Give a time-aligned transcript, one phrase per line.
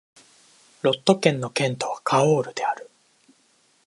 [0.81, 2.89] ロット県の県都はカオールである